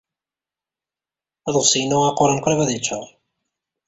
[1.47, 3.05] Aḍebsi-inu aquran qrib ad yeččaṛ.